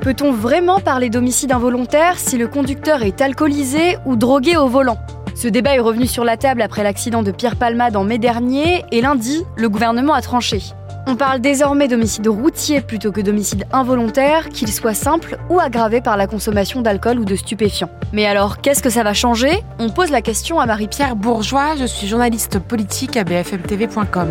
[0.00, 4.96] Peut-on vraiment parler d'homicide involontaire si le conducteur est alcoolisé ou drogué au volant?
[5.34, 8.82] Ce débat est revenu sur la table après l'accident de Pierre Palmade en mai dernier
[8.92, 10.62] et lundi, le gouvernement a tranché.
[11.06, 16.16] On parle désormais d'homicide routier plutôt que d'homicide involontaire, qu'il soit simple ou aggravé par
[16.16, 17.90] la consommation d'alcool ou de stupéfiants.
[18.14, 19.62] Mais alors, qu'est-ce que ça va changer?
[19.78, 24.28] On pose la question à Marie-Pierre Bourgeois, je suis journaliste politique à bfmtv.com.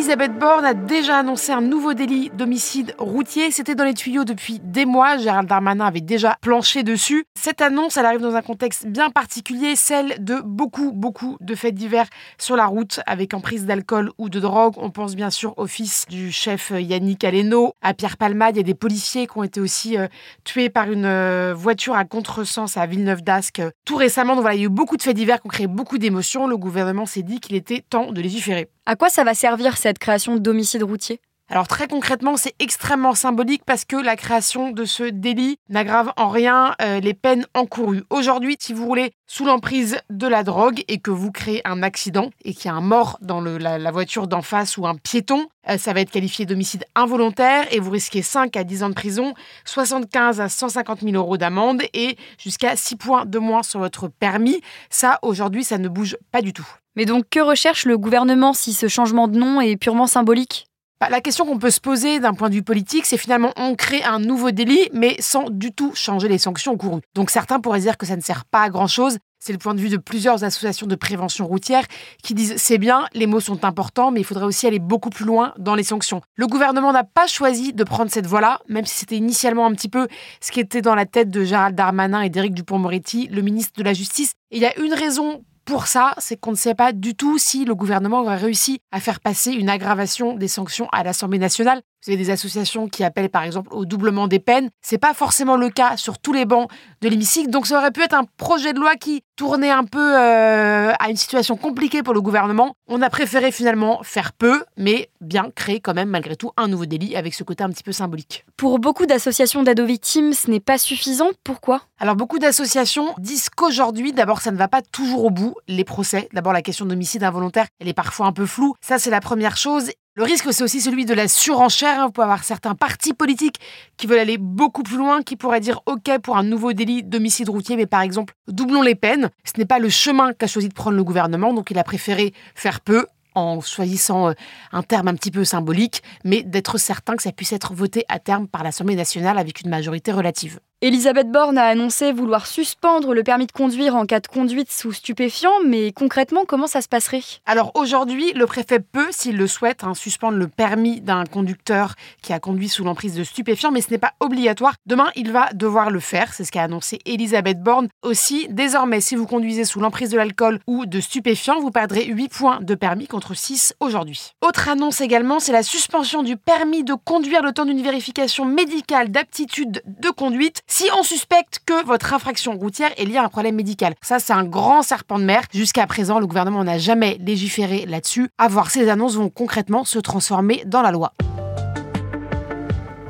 [0.00, 3.50] Elisabeth Borne a déjà annoncé un nouveau délit d'homicide routier.
[3.50, 5.18] C'était dans les tuyaux depuis des mois.
[5.18, 7.26] Gérald Darmanin avait déjà planché dessus.
[7.38, 11.74] Cette annonce, elle arrive dans un contexte bien particulier, celle de beaucoup, beaucoup de faits
[11.74, 12.06] divers
[12.38, 14.72] sur la route avec emprise d'alcool ou de drogue.
[14.78, 18.56] On pense bien sûr au fils du chef Yannick Aleno, à Pierre Palmade.
[18.56, 20.08] Il y a des policiers qui ont été aussi euh,
[20.44, 24.32] tués par une euh, voiture à contresens à Villeneuve d'Ascq euh, tout récemment.
[24.32, 26.46] Donc voilà, il y a eu beaucoup de faits divers qui ont créé beaucoup d'émotions.
[26.46, 28.70] Le gouvernement s'est dit qu'il était temps de légiférer.
[28.90, 31.20] À quoi ça va servir cette création d'homicide routier?
[31.52, 36.28] Alors très concrètement, c'est extrêmement symbolique parce que la création de ce délit n'aggrave en
[36.28, 38.04] rien euh, les peines encourues.
[38.08, 42.30] Aujourd'hui, si vous roulez sous l'emprise de la drogue et que vous créez un accident
[42.44, 45.76] et qu'il y a un mort dans la, voiture d'en face ou un piéton, euh,
[45.76, 49.34] ça va être qualifié d'homicide involontaire et vous risquez 5 à 10 ans de prison,
[49.64, 54.60] 75 à 150 000 euros d'amende et jusqu'à 6 points de moins sur votre permis.
[54.88, 56.68] Ça, aujourd'hui, ça ne bouge pas du tout.
[56.94, 60.69] Mais donc, que recherche le gouvernement si ce changement de nom est purement symbolique?
[61.00, 63.74] Bah, la question qu'on peut se poser d'un point de vue politique, c'est finalement on
[63.74, 67.00] crée un nouveau délit, mais sans du tout changer les sanctions courues.
[67.14, 69.16] Donc certains pourraient dire que ça ne sert pas à grand-chose.
[69.42, 71.86] C'est le point de vue de plusieurs associations de prévention routière
[72.22, 75.24] qui disent c'est bien, les mots sont importants, mais il faudrait aussi aller beaucoup plus
[75.24, 76.20] loin dans les sanctions.
[76.36, 79.88] Le gouvernement n'a pas choisi de prendre cette voie-là, même si c'était initialement un petit
[79.88, 80.06] peu
[80.42, 83.82] ce qui était dans la tête de Gérald Darmanin et d'Éric Dupont-Moretti, le ministre de
[83.82, 84.34] la Justice.
[84.50, 87.38] Et il y a une raison pour ça, c'est qu'on ne sait pas du tout
[87.38, 91.80] si le gouvernement aurait réussi à faire passer une aggravation des sanctions à l'Assemblée nationale.
[92.04, 94.70] Vous avez des associations qui appellent par exemple au doublement des peines.
[94.80, 96.70] C'est pas forcément le cas sur tous les bancs
[97.02, 97.50] de l'hémicycle.
[97.50, 101.10] Donc ça aurait pu être un projet de loi qui tournait un peu euh, à
[101.10, 102.74] une situation compliquée pour le gouvernement.
[102.88, 106.86] On a préféré finalement faire peu, mais bien créer quand même malgré tout un nouveau
[106.86, 108.46] délit avec ce côté un petit peu symbolique.
[108.56, 111.30] Pour beaucoup d'associations d'aide aux victimes, ce n'est pas suffisant.
[111.44, 111.82] Pourquoi?
[111.98, 116.28] Alors beaucoup d'associations disent qu'aujourd'hui, d'abord, ça ne va pas toujours au bout, les procès.
[116.32, 118.74] D'abord, la question d'homicide involontaire, elle est parfois un peu floue.
[118.80, 119.90] Ça, c'est la première chose.
[120.20, 122.04] Le risque, c'est aussi celui de la surenchère.
[122.04, 123.56] Vous pouvez avoir certains partis politiques
[123.96, 127.48] qui veulent aller beaucoup plus loin, qui pourraient dire OK pour un nouveau délit d'homicide
[127.48, 129.30] routier, mais par exemple, doublons les peines.
[129.44, 132.34] Ce n'est pas le chemin qu'a choisi de prendre le gouvernement, donc il a préféré
[132.54, 134.32] faire peu en choisissant euh,
[134.72, 138.18] un terme un petit peu symbolique, mais d'être certain que ça puisse être voté à
[138.18, 140.60] terme par l'Assemblée nationale avec une majorité relative.
[140.82, 144.92] Elisabeth Borne a annoncé vouloir suspendre le permis de conduire en cas de conduite sous
[144.92, 147.20] stupéfiant, mais concrètement, comment ça se passerait?
[147.44, 152.32] Alors aujourd'hui, le préfet peut, s'il le souhaite, hein, suspendre le permis d'un conducteur qui
[152.32, 154.72] a conduit sous l'emprise de stupéfiants, mais ce n'est pas obligatoire.
[154.86, 157.88] Demain, il va devoir le faire, c'est ce qu'a annoncé Elisabeth Borne.
[158.00, 162.28] Aussi, désormais, si vous conduisez sous l'emprise de l'alcool ou de stupéfiants, vous perdrez 8
[162.30, 164.32] points de permis contre 6 aujourd'hui.
[164.40, 169.10] Autre annonce également, c'est la suspension du permis de conduire le temps d'une vérification médicale
[169.10, 173.56] d'aptitude de conduite si on suspecte que votre infraction routière est liée à un problème
[173.56, 173.94] médical.
[174.00, 175.42] Ça, c'est un grand serpent de mer.
[175.52, 178.30] Jusqu'à présent, le gouvernement n'a jamais légiféré là-dessus.
[178.38, 181.12] À voir si les annonces vont concrètement se transformer dans la loi.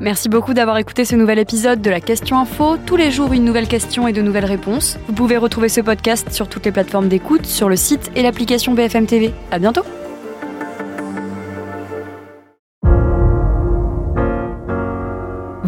[0.00, 2.78] Merci beaucoup d'avoir écouté ce nouvel épisode de la Question Info.
[2.86, 4.96] Tous les jours, une nouvelle question et de nouvelles réponses.
[5.06, 8.72] Vous pouvez retrouver ce podcast sur toutes les plateformes d'écoute, sur le site et l'application
[8.72, 9.34] BFM TV.
[9.50, 9.84] À bientôt!